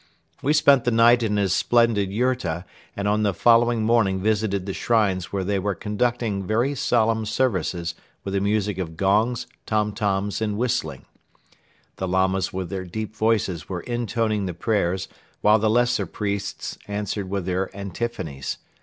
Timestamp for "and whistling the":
10.41-12.07